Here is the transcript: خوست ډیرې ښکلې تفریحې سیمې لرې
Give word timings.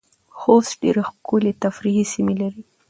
خوست 0.37 0.71
ډیرې 0.81 1.03
ښکلې 1.09 1.51
تفریحې 1.63 2.05
سیمې 2.13 2.33
لرې 2.41 2.61